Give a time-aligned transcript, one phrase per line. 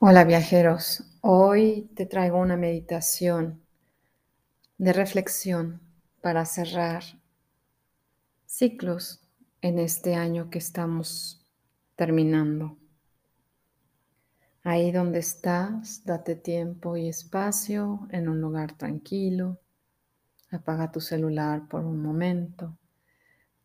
[0.00, 3.60] Hola viajeros, hoy te traigo una meditación
[4.76, 5.80] de reflexión
[6.20, 7.02] para cerrar
[8.46, 9.20] ciclos
[9.60, 11.44] en este año que estamos
[11.96, 12.76] terminando.
[14.62, 19.58] Ahí donde estás, date tiempo y espacio en un lugar tranquilo.
[20.52, 22.78] Apaga tu celular por un momento.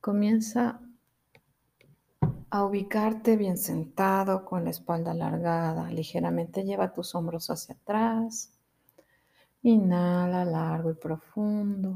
[0.02, 0.81] Comienza
[2.53, 5.89] a ubicarte bien sentado con la espalda alargada.
[5.89, 8.52] Ligeramente lleva tus hombros hacia atrás.
[9.63, 11.95] Inhala largo y profundo.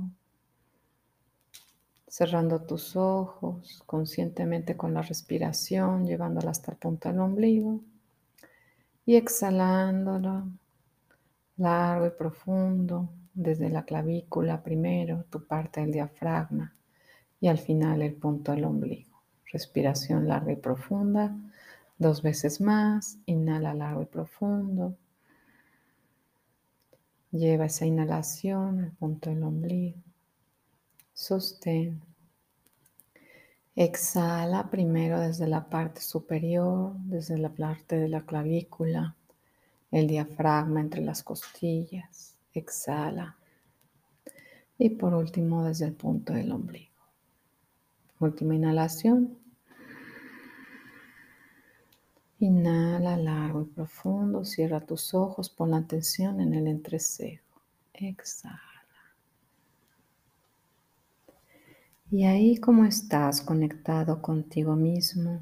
[2.08, 7.82] Cerrando tus ojos conscientemente con la respiración, llevándola hasta el punto del ombligo.
[9.06, 10.48] Y exhalándolo
[11.58, 16.76] largo y profundo desde la clavícula primero, tu parte del diafragma
[17.40, 19.07] y al final el punto del ombligo.
[19.52, 21.36] Respiración larga y profunda.
[21.98, 23.18] Dos veces más.
[23.26, 24.96] Inhala largo y profundo.
[27.32, 30.00] Lleva esa inhalación al punto del ombligo.
[31.14, 32.02] Sostén.
[33.76, 39.16] Exhala primero desde la parte superior, desde la parte de la clavícula,
[39.92, 42.36] el diafragma entre las costillas.
[42.54, 43.38] Exhala.
[44.80, 46.97] Y por último desde el punto del ombligo.
[48.20, 49.38] Última inhalación.
[52.40, 54.46] Inhala largo y profundo.
[54.46, 55.50] Cierra tus ojos.
[55.50, 57.62] Pon la atención en el entrecejo.
[57.94, 58.62] Exhala.
[62.10, 65.42] Y ahí como estás conectado contigo mismo,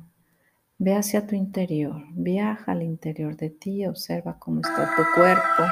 [0.79, 5.63] ve hacia tu interior, viaja al interior de ti, observa cómo está tu cuerpo.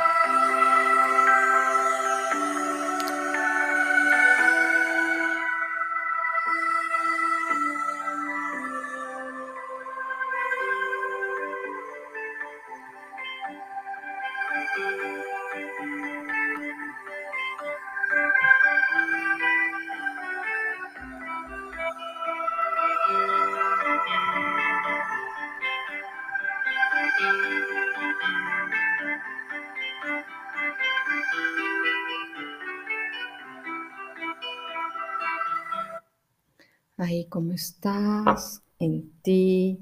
[36.97, 39.79] Ahí como estás, en ti.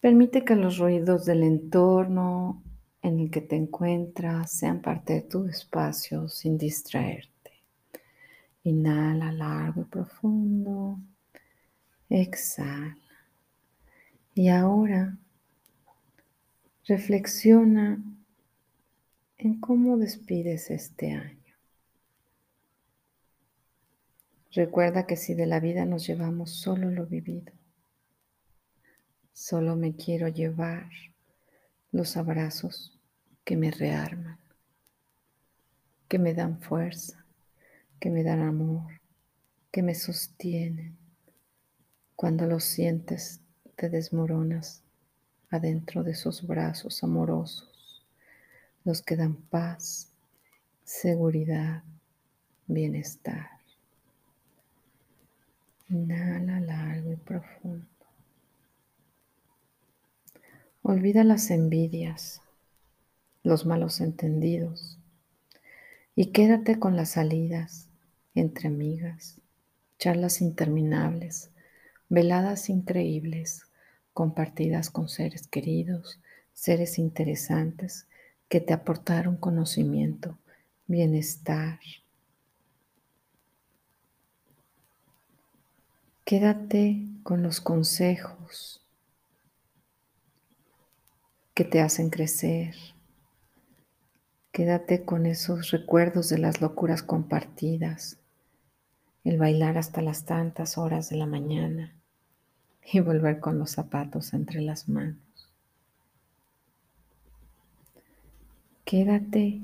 [0.00, 2.62] Permite que los ruidos del entorno
[3.02, 7.52] en el que te encuentras sean parte de tu espacio sin distraerte.
[8.64, 10.98] Inhala largo y profundo.
[12.08, 12.96] Exhala.
[14.34, 15.16] Y ahora
[16.88, 18.02] reflexiona
[19.36, 21.54] en cómo despides este año.
[24.52, 27.52] Recuerda que si de la vida nos llevamos solo lo vivido,
[29.34, 30.88] solo me quiero llevar
[31.92, 32.98] los abrazos
[33.44, 34.38] que me rearman,
[36.08, 37.26] que me dan fuerza,
[38.00, 39.02] que me dan amor,
[39.70, 40.96] que me sostienen.
[42.16, 43.42] Cuando lo sientes,
[43.76, 44.87] te desmoronas
[45.50, 48.04] adentro de esos brazos amorosos,
[48.84, 50.12] los que dan paz,
[50.84, 51.82] seguridad,
[52.66, 53.50] bienestar.
[55.88, 57.86] Inhala largo y profundo.
[60.82, 62.40] Olvida las envidias,
[63.42, 64.98] los malos entendidos
[66.14, 67.88] y quédate con las salidas
[68.34, 69.40] entre amigas,
[69.98, 71.50] charlas interminables,
[72.08, 73.67] veladas increíbles,
[74.18, 76.18] compartidas con seres queridos,
[76.52, 78.08] seres interesantes
[78.48, 80.36] que te aportaron conocimiento,
[80.88, 81.78] bienestar,
[86.24, 88.84] Quédate con los consejos
[91.54, 92.74] que te hacen crecer.
[94.50, 98.18] Quédate con esos recuerdos de las locuras compartidas,
[99.24, 101.97] el bailar hasta las tantas horas de la mañana
[102.90, 105.18] y volver con los zapatos entre las manos.
[108.84, 109.60] Quédate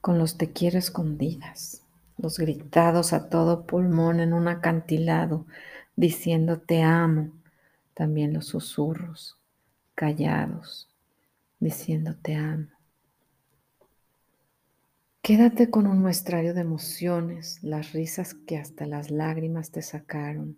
[0.00, 1.82] con los te quiero escondidas,
[2.16, 5.46] los gritados a todo pulmón en un acantilado
[5.94, 7.32] diciendo te amo,
[7.94, 9.36] también los susurros
[9.94, 10.88] callados,
[11.60, 12.68] diciendo te amo.
[15.22, 20.56] Quédate con un muestrario de emociones, las risas que hasta las lágrimas te sacaron.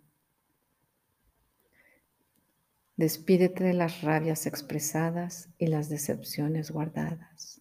[3.01, 7.59] Despídete de las rabias expresadas y las decepciones guardadas,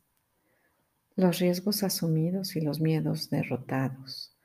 [1.16, 4.36] los riesgos asumidos y los miedos derrotados.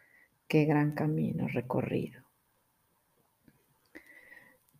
[0.47, 2.23] Qué gran camino recorrido.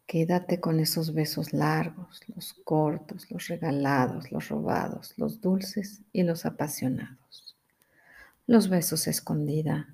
[0.06, 6.46] Quédate con esos besos largos, los cortos, los regalados, los robados, los dulces y los
[6.46, 7.58] apasionados.
[8.48, 9.94] Los besos escondida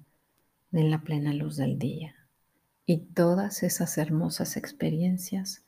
[0.72, 2.14] en la plena luz del día.
[2.86, 5.64] Y todas esas hermosas experiencias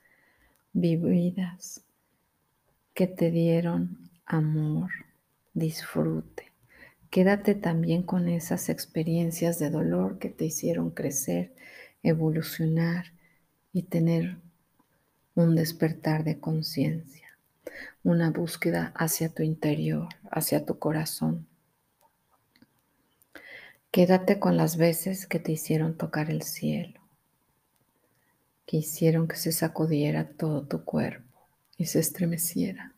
[0.74, 1.84] vividas
[2.94, 4.90] que te dieron amor,
[5.54, 6.52] disfrute.
[7.10, 11.54] Quédate también con esas experiencias de dolor que te hicieron crecer,
[12.02, 13.14] evolucionar
[13.72, 14.38] y tener
[15.36, 17.28] un despertar de conciencia,
[18.04, 21.48] una búsqueda hacia tu interior, hacia tu corazón.
[23.92, 27.00] Quédate con las veces que te hicieron tocar el cielo,
[28.66, 32.94] que hicieron que se sacudiera todo tu cuerpo y se estremeciera.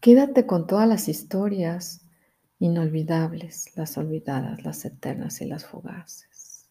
[0.00, 2.02] Quédate con todas las historias
[2.58, 6.68] inolvidables, las olvidadas, las eternas y las fugaces.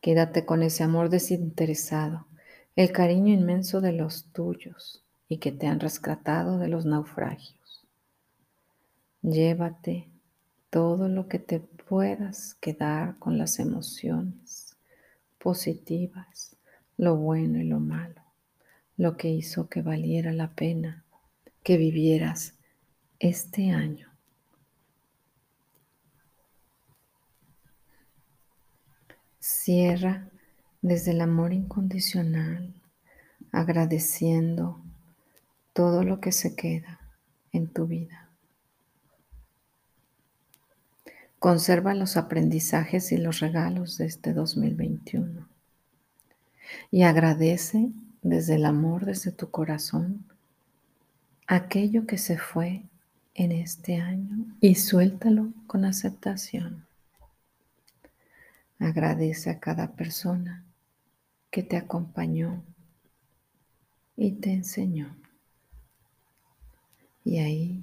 [0.00, 2.26] Quédate con ese amor desinteresado,
[2.76, 7.86] el cariño inmenso de los tuyos y que te han rescatado de los naufragios.
[9.22, 10.08] Llévate
[10.70, 11.60] todo lo que te
[11.90, 14.78] puedas quedar con las emociones
[15.38, 16.56] positivas,
[16.96, 18.30] lo bueno y lo malo
[19.00, 21.04] lo que hizo que valiera la pena
[21.62, 22.52] que vivieras
[23.18, 24.10] este año.
[29.38, 30.28] Cierra
[30.82, 32.74] desde el amor incondicional,
[33.52, 34.82] agradeciendo
[35.72, 37.00] todo lo que se queda
[37.52, 38.29] en tu vida.
[41.40, 45.48] Conserva los aprendizajes y los regalos de este 2021
[46.90, 47.90] y agradece
[48.20, 50.26] desde el amor, desde tu corazón,
[51.46, 52.82] aquello que se fue
[53.32, 56.84] en este año y suéltalo con aceptación.
[58.78, 60.66] Agradece a cada persona
[61.50, 62.62] que te acompañó
[64.14, 65.16] y te enseñó.
[67.24, 67.82] Y ahí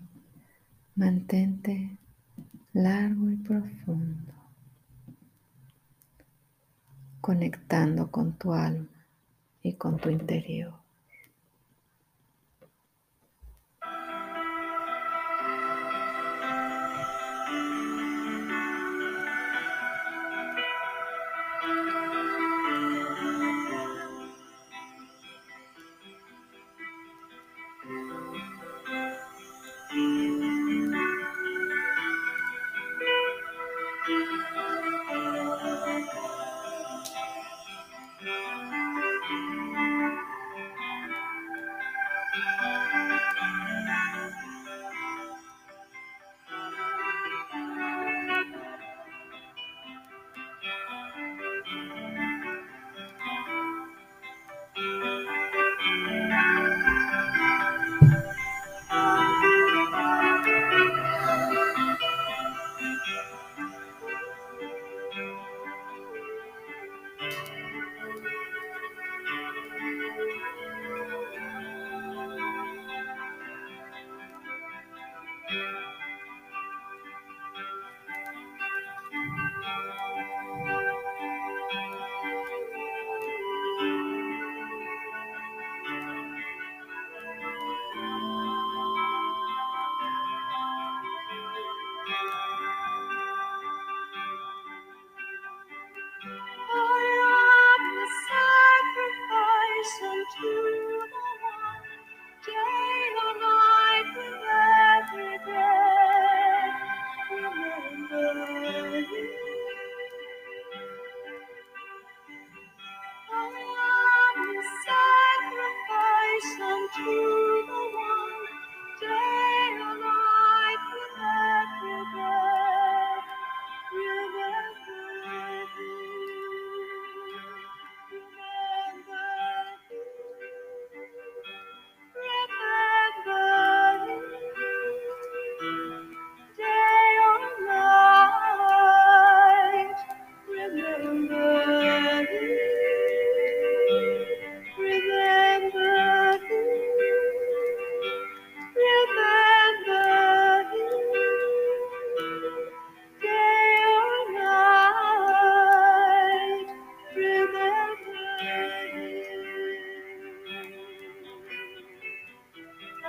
[0.95, 1.97] mantente
[2.77, 4.33] largo y profundo,
[7.21, 9.07] conectando con tu alma
[9.63, 10.75] y con tu interior.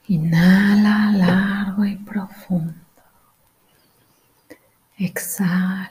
[0.08, 2.74] Inhala largo y profundo.
[4.98, 5.88] Exhala.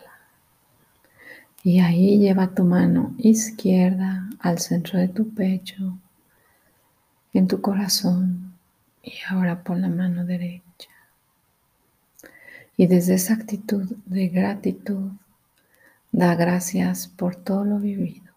[1.63, 5.97] Y ahí lleva tu mano izquierda al centro de tu pecho,
[7.33, 8.53] en tu corazón.
[9.03, 10.89] Y ahora pon la mano derecha.
[12.77, 15.11] Y desde esa actitud de gratitud,
[16.11, 18.33] da gracias por todo lo vivido,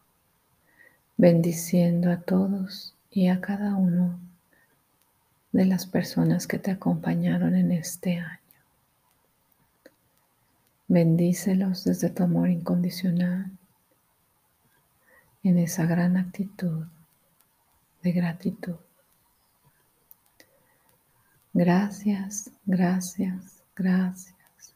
[1.16, 4.18] bendiciendo a todos y a cada uno
[5.52, 8.38] de las personas que te acompañaron en este año.
[10.88, 13.50] Bendícelos desde tu amor incondicional
[15.44, 16.86] en esa gran actitud
[18.02, 18.76] de gratitud.
[21.52, 24.74] Gracias, gracias, gracias.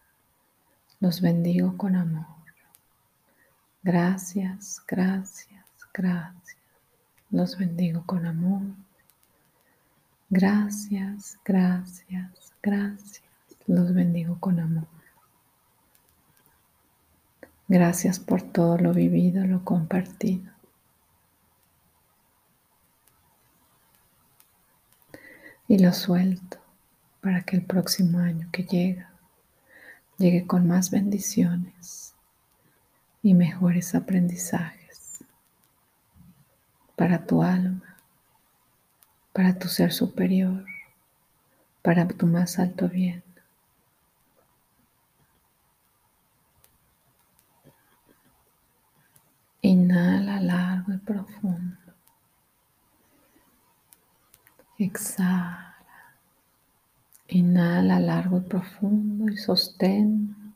[1.01, 2.27] Los bendigo con amor.
[3.83, 6.57] Gracias, gracias, gracias.
[7.31, 8.63] Los bendigo con amor.
[10.29, 13.23] Gracias, gracias, gracias.
[13.67, 14.87] Los bendigo con amor.
[17.67, 20.58] Gracias por todo lo vivido, lo compartido.
[25.69, 26.59] Y lo suelto
[27.21, 29.13] para que el próximo año que llega
[30.17, 32.15] llegue con más bendiciones
[33.23, 35.23] y mejores aprendizajes
[36.97, 37.89] para tu alma
[39.39, 40.65] para tu ser superior,
[41.81, 43.23] para tu más alto bien.
[49.63, 51.88] Inhala largo y profundo.
[54.81, 55.75] Exhala.
[57.27, 60.55] Inhala largo y profundo y sostén.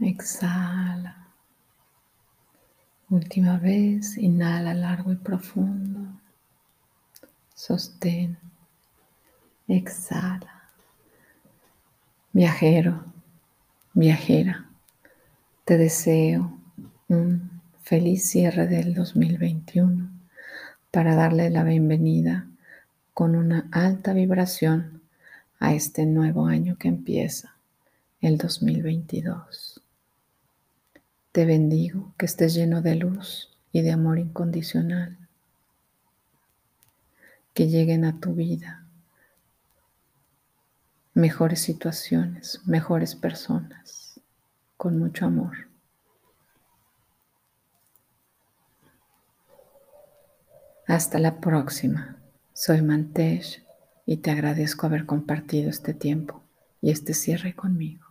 [0.00, 1.26] Exhala.
[3.10, 6.20] Última vez, inhala largo y profundo.
[7.52, 8.38] Sostén.
[9.66, 10.70] Exhala.
[12.32, 13.04] Viajero,
[13.92, 14.68] viajera,
[15.64, 16.58] te deseo
[17.08, 20.13] un feliz cierre del 2021
[20.94, 22.46] para darle la bienvenida
[23.14, 25.02] con una alta vibración
[25.58, 27.56] a este nuevo año que empieza,
[28.20, 29.82] el 2022.
[31.32, 35.18] Te bendigo que estés lleno de luz y de amor incondicional.
[37.54, 38.86] Que lleguen a tu vida
[41.12, 44.20] mejores situaciones, mejores personas,
[44.76, 45.73] con mucho amor.
[50.86, 52.18] Hasta la próxima.
[52.52, 53.64] Soy Mantesh
[54.04, 56.42] y te agradezco haber compartido este tiempo
[56.82, 58.03] y este cierre conmigo.